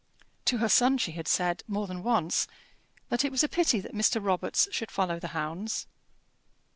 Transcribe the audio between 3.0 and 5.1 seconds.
that it was a pity that Mr. Robarts should